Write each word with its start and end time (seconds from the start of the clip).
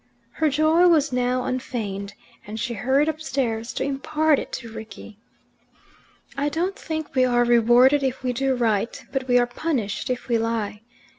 Her 0.37 0.49
joy 0.49 0.87
was 0.87 1.13
now 1.13 1.43
unfeigned, 1.43 2.15
and 2.47 2.59
she 2.59 2.73
hurried 2.73 3.07
upstairs 3.07 3.71
to 3.73 3.83
impart 3.83 4.39
it 4.39 4.51
to 4.53 4.71
Rickie. 4.71 5.19
"I 6.35 6.49
don't 6.49 6.75
think 6.75 7.13
we 7.13 7.23
are 7.23 7.43
rewarded 7.43 8.01
if 8.01 8.23
we 8.23 8.33
do 8.33 8.55
right, 8.55 8.99
but 9.11 9.27
we 9.27 9.37
are 9.37 9.45
punished 9.45 10.09
if 10.09 10.27
we 10.27 10.39
lie. 10.39 10.81